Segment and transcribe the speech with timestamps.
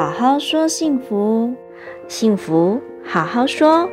[0.00, 1.54] 好好说幸福，
[2.08, 3.86] 幸福好好说，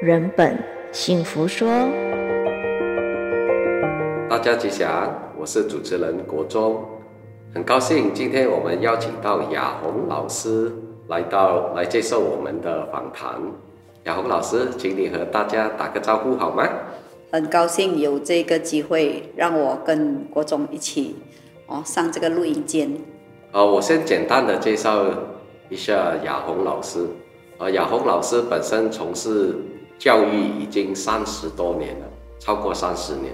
[0.00, 0.56] 人本
[0.90, 1.68] 幸福说。
[4.30, 6.82] 大家吉祥，我是主持人国忠，
[7.52, 10.72] 很高兴今天我们邀请到雅红老师
[11.08, 13.38] 来到来接受我们的访谈。
[14.04, 16.66] 雅红老师，请你和大家打个招呼好吗？
[17.30, 21.16] 很高兴有这个机会，让我跟国忠一起
[21.66, 22.90] 哦上这个录音间。
[23.52, 25.04] 呃，我先简单的介绍
[25.68, 27.04] 一下雅红老师。
[27.58, 29.56] 呃，雅红老师本身从事
[29.98, 32.06] 教育已经三十多年了，
[32.38, 33.32] 超过三十年。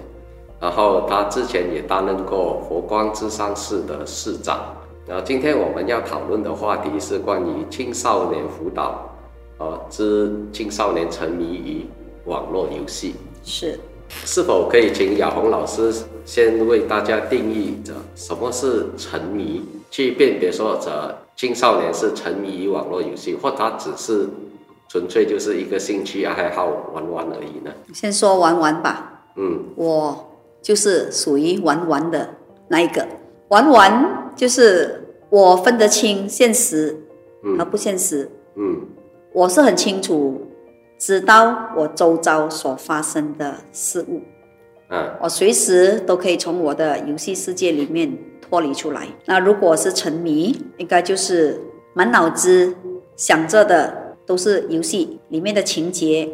[0.59, 4.75] 然后他之前也担任过佛光咨商室的市长。
[5.07, 9.15] 然后今天我们要讨论的话题是关于青少年辅导，
[9.59, 11.87] 呃，之青少年沉迷于
[12.25, 13.15] 网络游戏。
[13.45, 13.79] 是，
[14.25, 15.93] 是否可以请雅红老师
[16.25, 19.63] 先为大家定义着什么是沉迷，
[19.97, 24.29] 去辨别说这青少年是沉迷于网络游戏，或他只是
[24.91, 27.73] 纯粹就是一个兴趣爱好玩玩而已呢？
[27.95, 29.23] 先说玩玩吧。
[29.37, 32.29] 嗯，我就是属于玩玩的
[32.69, 33.09] 那一个。
[33.49, 36.95] 玩玩就是我分得清现实
[37.57, 38.31] 和不现实。
[38.55, 38.87] 嗯，嗯
[39.33, 40.43] 我是很清楚。
[40.99, 44.21] 知道我周遭所发生的事物，
[44.91, 49.07] 嗯，我随时都可以从我的游戏世界里面脱离出来。
[49.25, 51.61] 那如果是沉迷，应该就是
[51.95, 52.75] 满脑子
[53.17, 56.29] 想着的都是游戏里面的情节，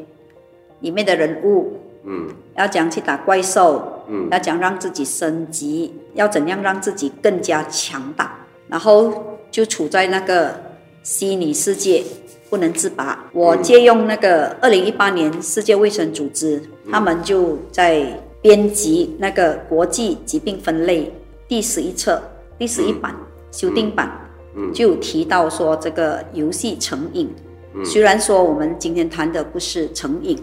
[0.81, 9.13] 里面的人物，嗯，要怎样去打怪兽，嗯，要怎样让自己升级，要怎样让自己更加强大，然后
[9.51, 10.61] 就处在那个
[11.03, 12.05] 虚拟世界。
[12.51, 13.19] 不能自拔。
[13.33, 18.05] 我借用那个二零一八年世界卫生组织，他们就在
[18.43, 21.11] 编辑那个国际疾病分类
[21.53, 22.19] 第十一册
[22.59, 23.15] 第十一版
[23.51, 24.11] 修订版，
[24.73, 27.31] 就提到说这个游戏成瘾。
[27.85, 30.43] 虽然说我们今天谈的不是成瘾，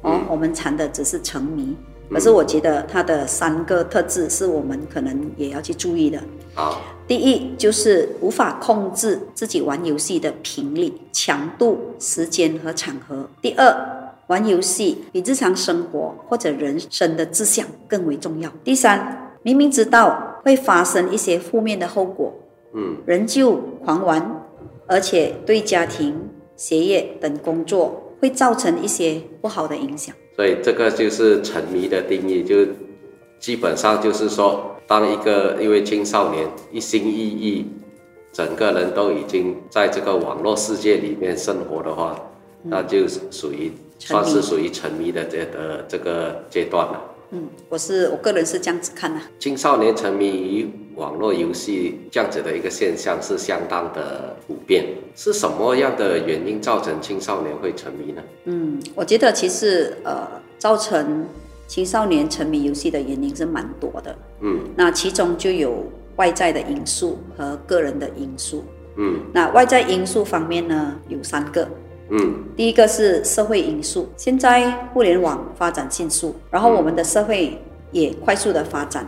[0.00, 1.76] 哦，我们谈的只是沉迷，
[2.10, 6.18] 可是我觉得它的三个特质是我们可能也要去注意的。
[6.54, 6.80] 好。
[7.06, 13.28] 第一就是无法控制自己玩游戏的频率、强度、时间和场合。
[13.42, 13.76] 第二，
[14.28, 18.50] 玩游戏比日常生活或者人生的志向更为重要。
[18.64, 22.32] 第三，明明知道会发生一些负面的后果，
[22.72, 24.46] 嗯，仍旧狂玩，
[24.86, 26.14] 而且对家庭、
[26.56, 30.14] 学业等工作会造成一些不好的影响。
[30.36, 32.64] 所以这个就是沉迷的定义，就
[33.40, 34.72] 基本上就是说。
[34.88, 37.66] 当一个一位青少年一心一意，
[38.32, 42.16] 整个人都已经在这个网络世界里面生活的话，
[42.62, 47.02] 嗯、那就是属于算是属于沉迷的这个这个阶段了。
[47.30, 49.20] 嗯，我是我个人是这样子看的。
[49.38, 54.86] 青少年沉迷于网络游戏这样子的一个现象是相当的普遍。
[55.14, 58.22] 是什么样的原因造成青少年会沉迷呢？
[58.44, 60.28] 嗯，我觉得其实呃
[60.58, 61.26] 造成。
[61.68, 68.62] 青少年沉迷游戏的原因是蛮多的，嗯，那其中就有外在的因素和个人的因素，
[68.94, 71.68] 嗯，那外在因素方面呢，有三个，
[72.10, 77.60] 嗯，第一个是社会因素，现在互联网发展迅速，然后我们的社会
[77.92, 79.06] 也快速的发展，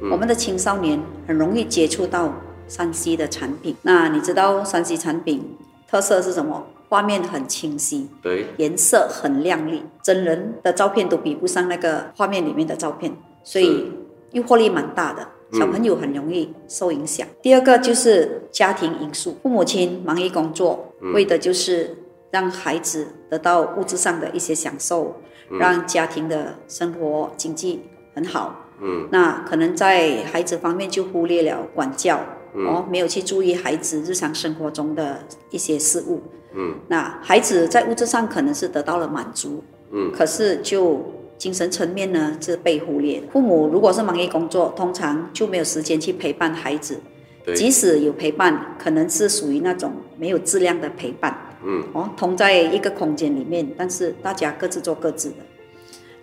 [0.00, 2.32] 嗯，我们的青少年很容易接触到
[2.68, 5.56] 3C 的产品，那你知道 3C 产品
[5.88, 6.66] 特色是什么？
[6.88, 13.10] 画面很清晰，对，颜色很亮丽，真人的照片都比不上那个画面里面的照片，
[13.42, 13.90] 所以
[14.32, 15.26] 诱惑力蛮大的，
[15.58, 17.26] 小朋友很容易受影响。
[17.26, 21.96] 嗯、第二个就是家庭因素，父母亲忙于工作，嗯、为的就是
[22.32, 25.14] 让孩子得到物质上的一些享受，
[25.50, 27.82] 嗯、让家庭的生活经济
[28.14, 28.58] 很好。
[28.80, 32.18] 嗯，那可能在孩子方面就忽略了管教，
[32.56, 35.20] 嗯、哦，没有去注意孩子日常生活中的
[35.50, 36.20] 一些事物。
[36.54, 39.62] 嗯，那孩子在物质上可能是得到了满足，
[39.92, 41.00] 嗯，可是就
[41.38, 43.22] 精神层面呢是被忽略。
[43.30, 46.98] 父母如果是忙于工作，通常就没有时间去陪伴孩子，
[47.44, 51.36] 对即使有陪伴，可能是属于那种没有质量的陪伴。
[51.64, 55.36] 嗯，哦，同在一个空间里面，但是大家各自做各自的，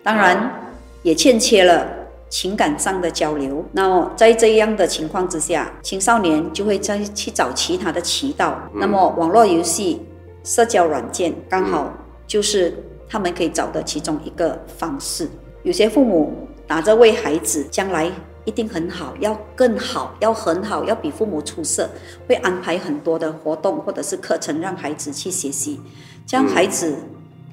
[0.02, 0.72] 当然
[1.02, 1.86] 也欠缺了
[2.28, 3.64] 情感上的交流。
[3.72, 8.60] 那么在这样的情况之下，青少年就会再去找其他的渠道。
[8.74, 10.00] 嗯、那么网络游戏。
[10.42, 11.92] 社交软件刚好
[12.26, 12.74] 就是
[13.06, 15.28] 他们可以找的其中一个方式。
[15.64, 16.32] 有些父母
[16.66, 18.10] 打着为孩子将来
[18.50, 21.88] 一定很好，要更好，要很好，要比父母出色，
[22.26, 25.78] 会安排很多的活动或者是课程让孩子去学习。
[26.26, 26.92] 这样孩子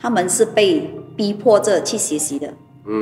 [0.02, 2.52] 他们是被逼迫着去学习的，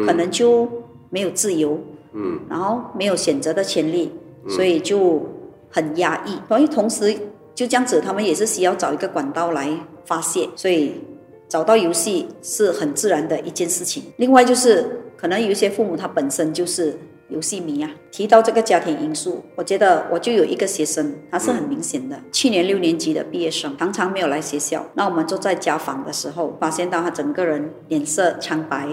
[0.06, 0.70] 可能就
[1.10, 1.80] 没有自由，
[2.12, 4.12] 嗯然后没有选择的权利，
[4.50, 5.26] 所以就
[5.72, 6.38] 很压抑。
[6.50, 7.18] 所以同时。
[7.56, 9.70] 就这样子，他们也是需要找一个管道来
[10.04, 11.02] 发泄，所以
[11.48, 14.04] 找到游戏是很自然的一件事情。
[14.18, 17.00] 另外就是，可能有一些父母他本身就是。
[17.30, 24.86] 游戏迷啊，提到这个家庭因素，我觉得我就有一个学生，他是很明显的，去年六年级的毕业生，常常没有来学校。
[24.94, 28.88] 那我们坐在家访的时候，发现到他整个人脸色苍白，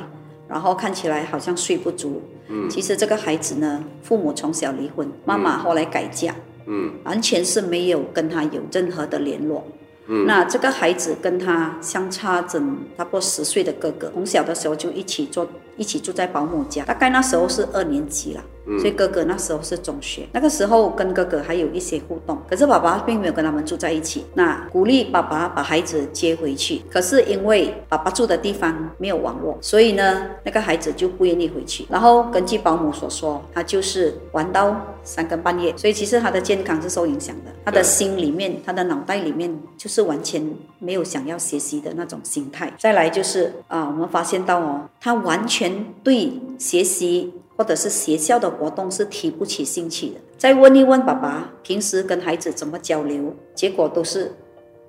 [0.49, 2.23] 然后看起来好像睡不足。
[2.49, 6.34] 嗯，其实这个孩子呢，父母从小离婚，妈妈后来改嫁，
[6.67, 9.62] 嗯，完全是没有跟他有任何的联络。
[10.06, 15.46] 嗯，那这个孩子跟他相差整差不多十岁的哥哥，从小的时候就一起做。
[15.82, 18.44] 一起住在保姆家，大概那时候是二年级了。
[18.79, 24.25] 所以哥哥那时候是中学，那个时候跟哥哥还有一些互动，可是爸爸并没有跟他们住在一起。
[24.35, 31.87] 那鼓励爸爸把孩子接回去，可是因为爸爸住的地方没有网络，所以呢，那个孩子就不愿意回去。
[31.89, 40.45] 然后根据保姆所说，他就是玩到三更半夜，所以其实他的健康是受影响的，他的心里面、他的脑袋里面就是完全
[40.79, 42.73] 没有想要学习的那种心态。
[42.79, 47.35] 再来就是啊，我们发现到哦，他完全对学习。
[47.62, 50.17] 或者是学校的活动是提不起兴趣的。
[50.37, 53.37] 再问一问爸爸，平时跟孩子怎么交流？
[53.55, 54.32] 结果都是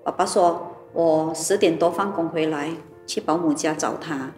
[0.03, 2.71] 爸爸说：“我十点多放工回来，
[3.05, 4.31] 去保姆家找他，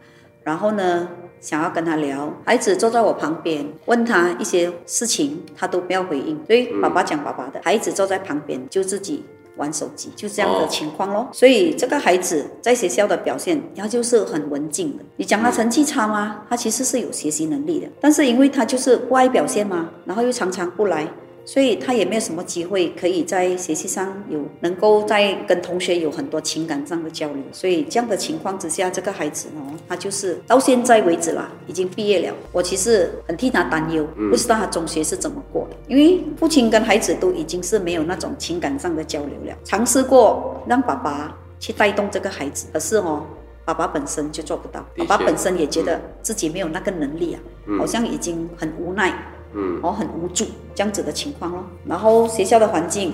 [0.44, 1.08] 然后呢，
[1.40, 2.34] 想要跟他聊。
[2.44, 6.38] 孩子坐在我旁边，问他一些事情，他都不要回应。
[6.46, 9.24] 所以爸爸讲爸爸的，孩子坐在旁边就自己。”
[9.58, 15.04] 玩手机就这样的情况咯，所以这个孩子在学校的表现，他就是很文静的。
[15.18, 16.42] 你讲他成绩差吗？
[16.50, 21.08] 他其实是有学习能力的，但是因为他就是不爱表现嘛，然后又常常不来。
[21.48, 27.44] 所以他也没有什么机会可以在学习上有能够在跟同学有很多情感上的交流。
[27.52, 32.36] 所以这样的情况之下，这个孩子呢，他就是到现在为止啦，已经毕业了。
[32.52, 35.65] 我其实很替他担忧，不知道他中学是怎么过的。
[35.88, 39.56] 因为父亲跟孩子都已经是没有那种情感上的交流了。
[39.64, 43.24] 尝试过让爸爸去带动这个孩子，可是哦，
[43.64, 44.86] 爸爸本身就做不到。
[44.98, 47.40] 爸爸本身也觉得自己没有那个能力啊，
[47.78, 49.14] 好像已经很无奈。
[49.58, 50.44] 嗯，哦，很无助
[50.74, 51.64] 这样子的情况咯。
[51.86, 53.14] 然后学校的环境，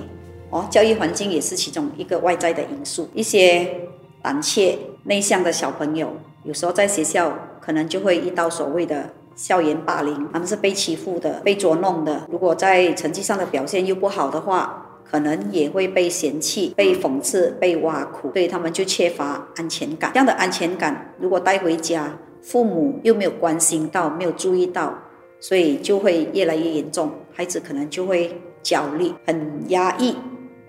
[0.50, 3.08] 哦，教育环境也是其中一个外在的因素。
[3.14, 3.82] 一些
[4.24, 6.12] 胆怯内向的小朋友，
[6.44, 9.08] 有时候在学校可能就会遇到所谓的
[9.42, 12.28] 校园霸凌，他们是被欺负的、被捉弄的。
[12.30, 20.12] 如果在成绩上的表现又不好的话，可能也会被嫌弃、被讽刺、被挖苦，所以他们就缺乏安全感。
[20.14, 24.94] 这样的安全感，如果带回家，父母又没有关心到、没有注意到。
[25.40, 30.16] 所以就会越来越严重，孩子可能就会焦虑、很压抑，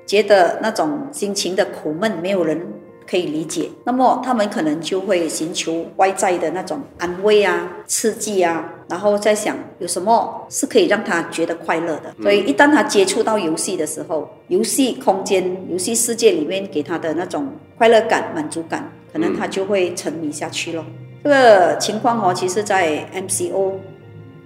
[0.07, 2.59] 觉得那种心情的苦闷没有人
[3.13, 3.69] 可以理解。
[3.85, 12.15] 那么他们可能就会寻求外在的那种安慰啊、刺激啊，然后再想有什么是可以让他觉得快乐的。
[12.23, 20.83] 所以一旦他接触到游戏的时候，游戏空间、游戏世界里面给他的那种快乐感、满足感，可能他就会沉迷下去咯。
[21.23, 23.73] 这个情况哦，其实在 MCO。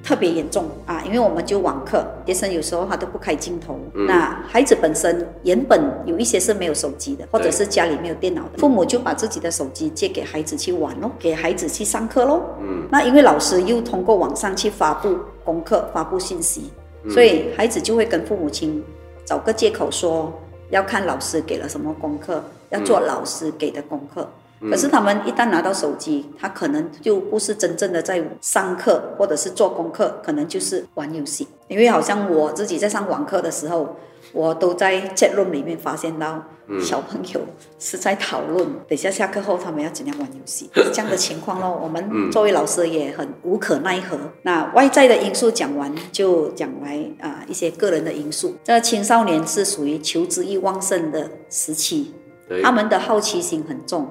[0.07, 3.77] 特别严重啊，因为我们就网课，学生有时候他都不开镜头。
[3.95, 12.41] 嗯、那孩子本身原本有一些是没有手机的，或者是家里没有电脑的，父母就把自己的手机借给孩子去玩喽，给孩子去上课喽。
[12.61, 16.71] 嗯，那因为老师又通过网上去发布功课、发布信息，
[17.11, 18.81] 所以孩子就会跟父母亲
[19.25, 20.33] 找个借口说
[20.71, 22.41] 要看老师给了什么功课，
[22.71, 24.31] 要做老师给的功课。
[24.61, 31.47] 可是他们一旦拿到手机，他可能就不是真正的在上课或者是做功课，可能就是玩游戏。
[31.69, 33.97] 因为好像我自己在上网课的时候，
[34.33, 36.43] 我都在 chat room 里面发现到
[36.81, 37.41] 小朋友
[37.79, 41.79] 是在讨论，等下下课后他们要怎样玩游戏，是这样的情况咯。
[41.83, 44.17] 我们作为老师也很无可奈何。
[44.43, 48.57] 那外在的因素讲完，就讲来啊一些个人的因素。
[48.65, 52.15] 这青少年是属于求知欲旺盛的时期，
[52.63, 54.09] 他们的好奇心很重。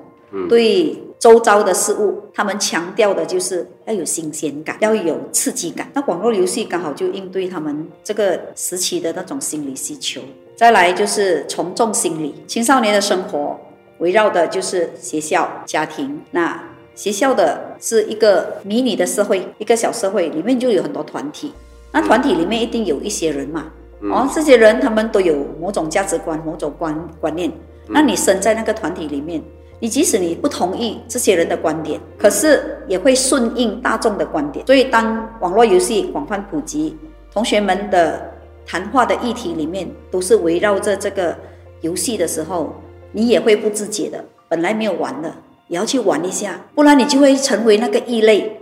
[0.49, 5.89] 对周遭的事物，他们强调的就是要有新鲜感，要有刺激感。
[5.93, 10.21] 那网络游戏刚好就应对他们这个时期的那种心理需求。
[10.55, 13.59] 再来就是从众心理，青少年的生活
[13.99, 16.21] 围绕的就是学校、家庭。
[16.31, 16.61] 那
[16.93, 21.53] 学校的是一个迷你的社会，一个小社会里面就有很多团体。
[21.91, 23.65] 那团体里面一定有一些人嘛，
[24.01, 27.51] 哦，这些人他们都有某种价值观、某种观观念。
[27.87, 29.41] 那你身在那个团体里面。
[29.79, 34.65] 你即使你不同意这些人的观点，可是也会顺应大众的观点。
[34.65, 36.97] 所以，当网络游戏广泛普及，
[37.33, 38.31] 同学们的
[38.65, 41.35] 谈话的议题里面都是围绕着这个
[41.81, 42.73] 游戏的时候，
[43.11, 45.31] 你也会不自觉的，本来没有玩的，
[45.67, 48.59] 也要去玩一下，不然你就会成为那个异类。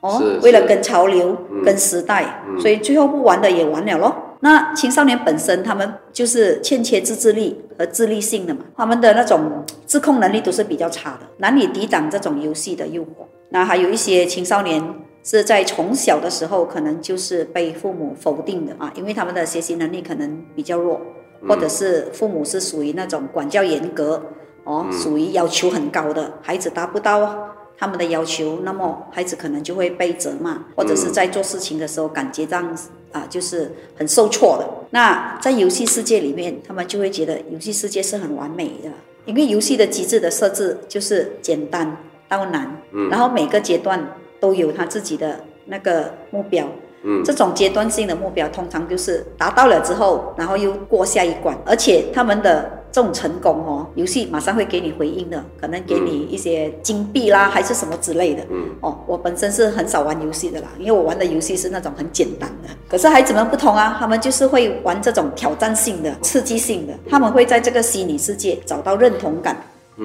[0.00, 4.14] 哦，为了跟潮流、跟时代，所以最后不玩的也玩了咯。
[4.40, 13.26] 那青少年本身他们就是欠缺自制力和自律性的嘛，他们的那种自控能力都是比较差的，难以抵挡这种游戏的诱惑。
[13.48, 14.82] 那还有一些青少年
[15.24, 21.00] 是在从小的时候可能就是被父母否定的啊，因为他们的学习能力可能比较弱，
[21.48, 24.22] 或者是父母是属于那种管教严格
[24.64, 27.55] 哦，属于要求很高的，孩子达不到。
[27.78, 32.78] 他们的要求，那么孩子可能就会被责骂，或者是在做事情的时候感觉这样
[33.12, 34.66] 啊，就是很受挫的。
[34.90, 38.90] 那在游戏世界里面，他们就会觉得游戏世界是很完美的，
[39.26, 41.96] 因为游戏的机制的设置就是简单
[42.28, 42.80] 到难，
[43.10, 46.66] 然后每个阶段都有他自己的那个目标。
[47.02, 52.84] 嗯这种阶段性的目标通常就是达到了之后，然后又过下一关，而且他们的。
[52.96, 58.42] 这种成功哦，游戏马上会给你回应的，可能给你一些金币啦，还是什么之类的。
[58.48, 62.70] 嗯，哦，我本身是很少玩游戏的啦，因为我玩的游戏是那种很简单的。
[62.88, 69.54] 可是孩子们不同啊，他们就是会玩这种挑战性的、刺激性的，他们会在这个虚拟世界找到认同感。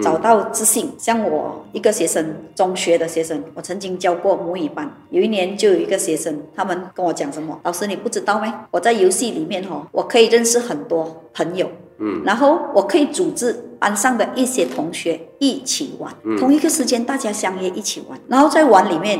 [0.01, 4.89] 找到自信，像我一个学生，中学的学生，我曾经教过母语班。
[5.09, 7.59] 有一年就有一个学生，他们跟我讲什么？
[7.63, 8.67] 老师你不知道吗？
[8.71, 11.69] 我在游戏里面哈，我可以认识很多朋友，
[12.01, 19.19] 嗯，然后我可以组织班上的一些同学一起玩，同一个时间大家相约一起玩，然后在玩里面，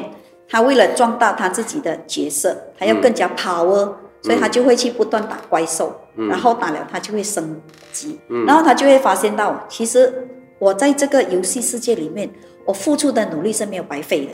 [0.50, 7.62] 他为了壮大他自己的角色，他要更加 power，所以他就会去不断打怪兽，然后打了他就会升
[7.94, 10.28] 级，然后他就会发现到其实。
[10.62, 12.30] 我在这个游戏世界里面，
[12.66, 14.32] 我付出的努力是没有白费的，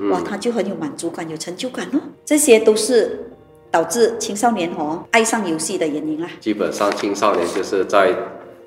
[0.00, 2.00] 嗯、哇，他就很有满足感、有成就感哦。
[2.24, 3.29] 这些都是
[3.70, 6.28] 导致青少年哦爱上游戏的原因啦。
[6.40, 8.14] 基本上，青少年就是在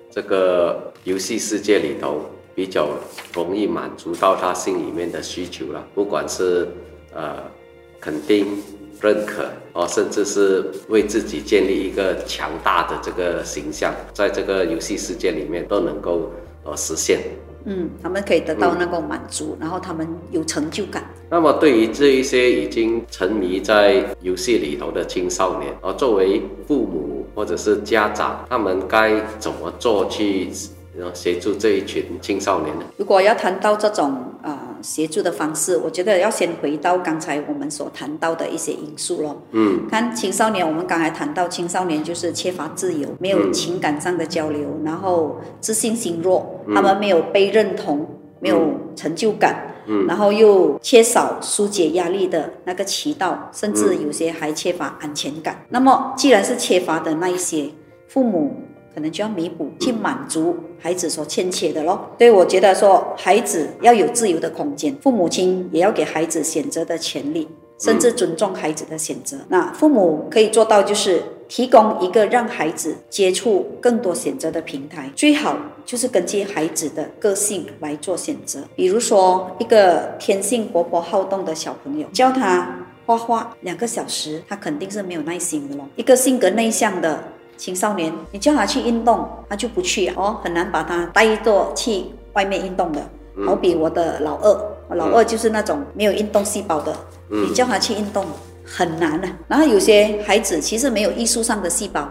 [0.09, 2.21] 这个游戏世界里头
[2.55, 2.89] 比较
[3.33, 6.67] 容易满足到他心里面的需求了，不管是
[7.13, 7.35] 呃
[7.99, 8.47] 肯定、
[9.01, 16.31] 认可哦，甚至是为自己建立一个强大的这个形象，在这个游戏世界里面都能够。
[16.65, 17.19] 呃实现，
[17.65, 21.03] 嗯，他们可以得到那个满足，嗯、然后他们有成就感。
[21.29, 30.49] 那么，对于这一些已经沉迷在游戏里头的青少年，而作为父母或者是家长，他们该怎么做去
[31.13, 32.85] 协助这一群青少年呢？
[32.97, 34.59] 如果要谈到这种啊。
[34.67, 39.41] 呃协助的方式，我觉得要先回到刚才我们所谈到的一些因素咯。
[39.51, 48.05] 嗯，看青少年，我们刚才谈到青少年就是缺乏自由，没有情感上的交流，然后自信心弱，他们没有被认同，
[48.39, 55.65] 没有成就感，嗯，然后又缺少疏解压力的那个渠道，甚至有些还缺乏安全感。
[55.69, 57.69] 那么，既然是缺乏的那一些，
[58.07, 58.62] 父母。
[58.93, 62.11] 可能就要弥补，去满足孩子所欠缺的咯。
[62.17, 67.47] 所以我觉得说，孩子要有自由的空间，父母亲也要给孩子选择的权利，
[67.79, 69.37] 甚至尊重孩子的选择。
[69.49, 78.59] 那父母可以做到，就是提供一个让孩子接触更多选择的平台，最好就是根据孩子的个性来做选择。
[78.75, 85.87] 比如说，一个天性活泼好动的小朋友，教他画画两个小时，他肯定是没有耐心的咯。
[85.95, 87.23] 一个性格内向的。
[87.57, 93.01] 青少年，你叫他去运动，他就不去哦，很难把他带着去外面运动的。
[93.45, 94.49] 好比我的老二，
[94.87, 96.95] 我老二就是那种没有运动细胞的，
[97.29, 98.23] 你叫他去运动
[98.63, 99.27] 很难的。
[99.47, 102.07] 然后有些孩子其实没有艺术上的细胞，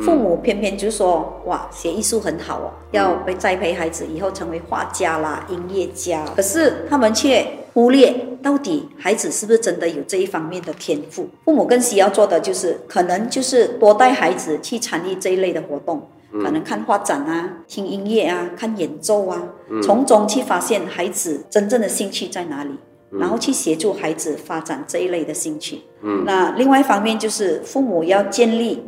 [0.00, 7.46] 父母偏偏就说哇，学艺术很好哦，要被栽培孩子以后成为画家啦、音乐家，可是他们却
[7.78, 8.12] 忽略。
[8.42, 11.28] 到底孩子是不是真的有这一方面的天赋？
[11.44, 19.42] 父母更需要做的就是，可能就是多带孩子去参与这一类的活动，可能看画展啊、听音乐啊、看演奏啊，
[19.82, 22.70] 从中去发现孩子真正的兴趣在哪里，
[23.10, 25.82] 然后去协助孩子发展这一类的兴趣。
[26.24, 28.82] 那另外一方面就是父母要建立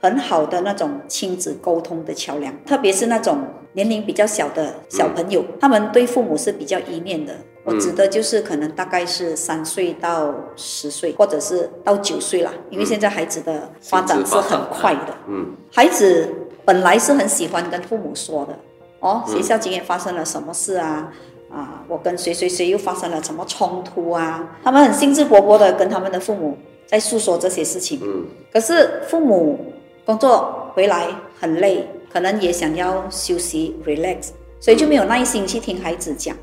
[0.00, 3.38] 很好的那种亲子沟通的桥梁，特别是那种
[3.72, 7.34] 年龄比较小的小朋友，他们对父母是比较依恋的。
[7.68, 15.14] 我指的就是可能大概是三岁到十岁，或者是到九岁啦，因为现在孩子的发展是很快的。
[15.28, 16.28] 嗯，孩子
[16.64, 18.58] 本来是很喜欢跟父母说的，
[19.00, 21.12] 哦，学校今天发生了什么事啊？
[21.50, 24.56] 啊，我跟谁谁谁又发生了什么冲突啊？
[24.62, 26.56] 他们很兴致勃勃的跟他们的父母
[26.86, 28.00] 在诉说这些事情。
[28.02, 29.58] 嗯，可是父母
[30.04, 31.08] 工作回来
[31.38, 34.28] 很累，可能也想要休息 relax，
[34.60, 36.36] 所以就没有耐心去听孩子讲。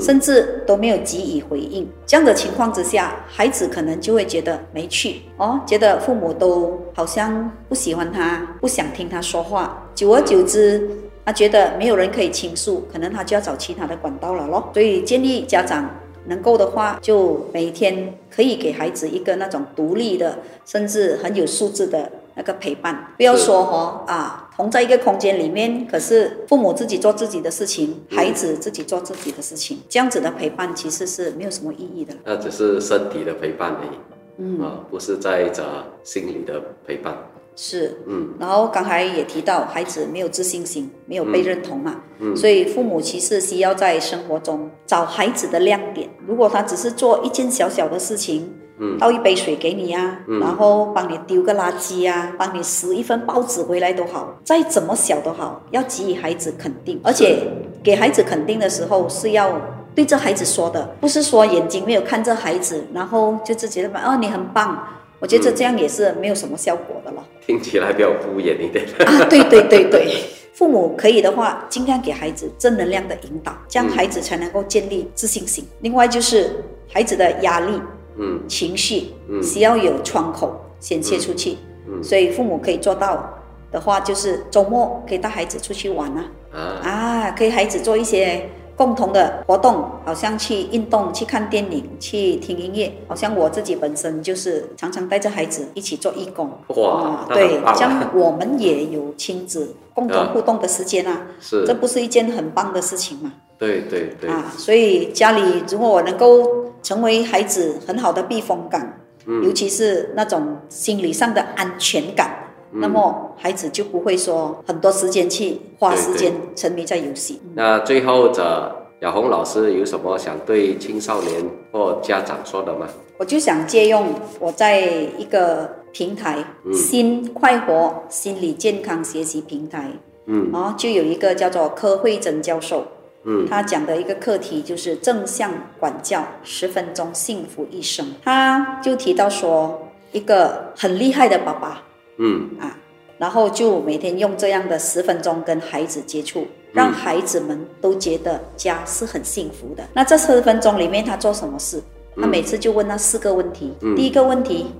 [0.00, 9.86] 甚至都没有给予回应，这样的情况之下，孩子可能就会觉得没趣哦，觉得父母都好像不喜欢他，不想听他说话。
[9.94, 10.88] 久而久之，
[11.24, 14.70] 他觉得没有人可以倾诉，可能他就要找其他的管道了咯。
[14.74, 15.88] 所以建议家长
[16.26, 22.10] 能够的话，就每天可以给孩子一个那种独立的，甚至很有素质的。
[22.38, 22.96] 那个陪伴。
[23.16, 32.12] 不要说哦啊，同在一个空间里面，可是父母自己做自己的事情，孩子自己做自己的事情，这样子的陪伴其实是没有什么意义的。
[32.24, 33.98] 那只是身体的陪伴而已，
[34.38, 35.62] 嗯啊，不是在这
[36.02, 37.16] 心理的陪伴。
[37.54, 46.10] 是，嗯，然后刚才也提到，孩子没有自信心，没有被认同嘛，嗯，所以父母其实需要在生活中找孩子的亮点。
[46.26, 57.38] 如果他只是做一件小小的事情，嗯，倒一杯水给你呀，嗯，然后帮你丢个垃圾呀，帮你拾一份报纸回来都好，再怎么小都好，要给予孩子肯定，而且
[57.82, 59.60] 给孩子肯定的时候是要
[59.94, 64.86] 对着孩子说的，不是说眼睛没有看这孩子，然后就自己哦，你很棒。
[65.20, 69.26] 我觉得这样也是没有什么效果的了，听起来比较敷衍一点啊！
[69.28, 70.14] 对对对对，
[70.52, 75.66] 父母可以的话，尽量给孩子正能量的引导，这样孩子才能够建立自信心。
[75.80, 77.72] 另外就是孩子的压力、
[78.18, 81.56] 嗯，情绪，嗯，需要有窗口宣泄出去。
[81.88, 83.40] 嗯，所以父母可以做到
[83.72, 88.48] 的话，就是周末可以带孩子出去玩啊，啊，啊，可以孩子做一些。
[88.78, 96.48] 共同的活动，好像去运动、去看电影、去听音乐，好像我自己本身就是常常带着孩子一起做义工。
[96.68, 103.32] 哇，嗯、对，这样我们也有亲子共同互动的时间啊， 是，这不是一件很棒的事情嘛？
[103.58, 104.30] 对对对。
[104.30, 108.80] 啊，所以家里如果我能够成为孩子很好的避风港，
[109.26, 112.44] 嗯、尤其是那种心理上的安全感。
[112.70, 117.34] 那么孩子就不会说很多时间去花时间沉迷在游戏。
[117.34, 117.52] 对对。
[117.54, 121.32] 那最后的雅红老师有什么想对青少年
[121.72, 122.86] 或家长说的吗？
[123.16, 124.08] 我就想借用
[124.38, 124.80] 我在
[125.16, 129.90] 一个平台，嗯、心快活心理健康学习平台，
[130.26, 132.86] 嗯，然后就有一个叫做柯慧珍教授，
[133.30, 138.14] 嗯，他讲的一个课题就是正向管教十分钟幸福一生。
[138.24, 141.82] 他就提到说，一个很厉害的爸爸。
[142.16, 142.74] 嗯啊，
[143.18, 149.84] 然后就每天用这样的十分钟跟孩子接触，让孩子们都觉得家是很幸福的。
[149.92, 151.82] 那这十分钟里面他做什么事？
[152.16, 153.74] 他每次就问那四个问题。
[153.94, 154.72] 第一个问题，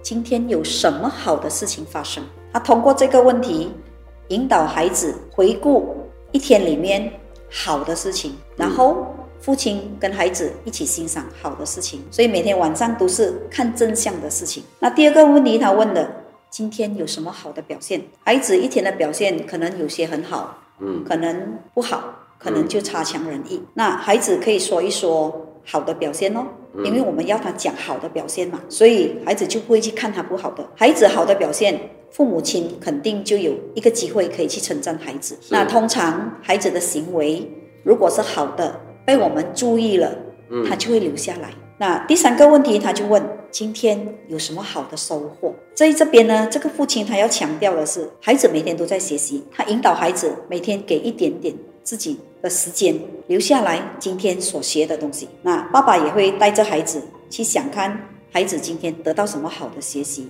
[0.00, 2.22] 今天有什么好的事情发生？
[2.52, 3.72] 他通过这个问题
[4.28, 5.96] 引导孩子回顾
[6.32, 7.12] 一天里面
[7.50, 9.06] 好的事情，然后
[9.40, 12.02] 父亲跟孩子一起欣赏好的事情。
[12.10, 14.62] 所以每天晚上都是看真相的事情。
[14.78, 16.16] 那第二个问题他问的。
[16.52, 18.02] 今天有什么好的表现？
[18.24, 23.56] 孩子一天的表现可能有些很好，嗯，可能不好，可能就差强人意。
[23.56, 30.68] 嗯、那孩子可以说一说好的表现哦，嗯、因为我们要他讲好的表现嘛，所以孩子就不会去看他不好的。
[30.74, 31.80] 孩子好的表现，
[32.10, 35.38] 父母亲肯定就有一个机会可以去称赞孩子。
[35.50, 37.50] 那通常孩子的行为
[37.82, 40.16] 如果是好的，被我们注意了，
[40.50, 41.50] 嗯、他就会留下来。
[41.78, 43.22] 那第三个问题，他就问。
[43.52, 45.52] 今天有什么好的收获？
[45.74, 52.96] 在这边呢，这个父亲他要强调的是，孩子每天都在学习，他引导孩子每天给一点点自己的时间
[53.26, 55.28] 留下来今天所学的东西。
[55.42, 60.28] 那爸爸也会带着孩子去想看孩子今天得到什么好的学习，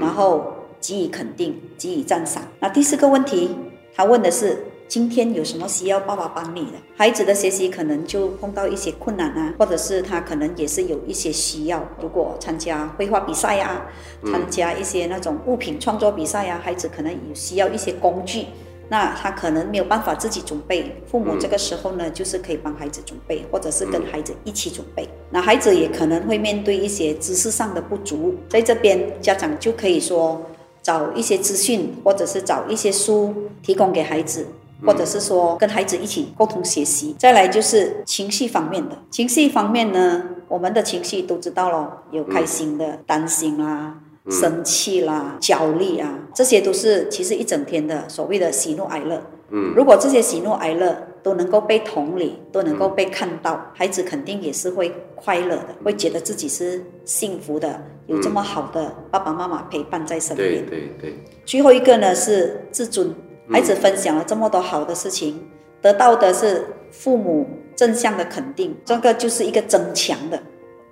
[0.00, 0.44] 然后
[0.80, 2.42] 给予肯定，给予赞赏。
[2.58, 3.50] 那第四个问题，
[3.94, 4.64] 他问的是。
[4.90, 6.72] 今天有什么需要爸爸帮你的？
[6.96, 11.80] 孩子的学习可能就碰到一些困难啊，或者是他可能也是有一些需要。
[12.02, 13.86] 如果参加绘画比赛呀、啊，
[14.32, 18.46] 参加一些那种物品创作比赛呀、啊，孩子可能有需要一些工具，
[18.88, 21.00] 那他可能没有办法自己准备。
[21.06, 25.08] 父母这个时候呢，就是可以帮孩子准备，或者是跟孩子一起准备。
[25.30, 30.44] 那孩子也可能会面对一些知识上的不足，在这边家长就可以说
[30.82, 34.46] 找一些资讯，或者是找一些书提供给孩子。
[34.82, 38.96] 或者是说跟孩子一起共同学习，再来就是情绪方面的。
[39.10, 43.96] 情绪方面呢，我们的情绪都知道咯，有开心的、担心啦、
[44.30, 49.22] 生气啦、焦虑啊，这些都是其实一整天的所谓的喜怒哀乐。
[49.50, 60.64] 嗯，如果这些喜怒哀乐都能够被同理，都能够被看到，孩子肯定也是会快乐的，会觉得自己是幸福的，有这么好的爸爸妈妈陪伴在身边。
[60.66, 61.14] 对对对。
[61.44, 63.14] 最后一个呢是自尊。
[63.52, 65.42] 孩子分享了这么多好的事情，
[65.82, 70.40] 得到的是父母正向的肯定，这个就是一个增强的，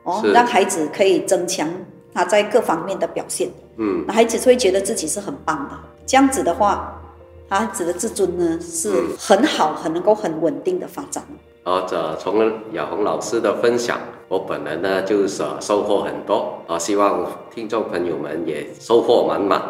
[0.03, 1.73] 哦，让孩子可以增强
[2.13, 3.49] 他在各方面的表现。
[3.77, 5.79] 嗯，那孩子会觉得自己是很棒的。
[6.05, 7.01] 这样子的话，
[7.49, 11.25] 孩子的自尊呢是很好，很能够很稳定的发展。
[11.65, 19.63] 啊，这从雅红老师的分享，我本人呢就是收获很多啊，希望听众朋友们也收获满满。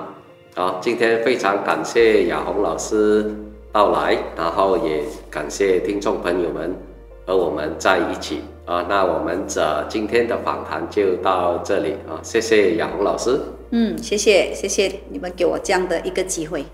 [0.55, 3.33] 好，今天非常感谢雅红老师
[3.71, 6.75] 到来，然后也感谢听众朋友们
[7.27, 8.43] 和我们在一起。
[8.65, 13.41] 啊，那我们这今天的访谈就到这里啊，谢谢雅红老师。
[13.71, 16.65] 嗯，谢谢谢谢你们给我这样的一个机会。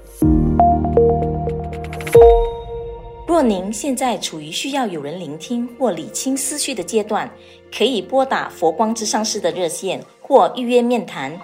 [3.34, 7.28] 若您现在处于需要有人聆听或理清思绪的阶段，
[7.76, 11.36] 可以拨打佛光之上市的热线或预约面谈。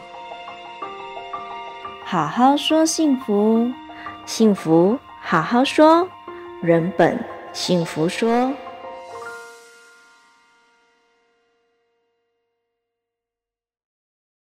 [2.04, 3.68] 好好说幸福，
[4.24, 6.08] 幸福好好说，
[6.62, 7.18] 人本
[7.52, 8.52] 幸福说。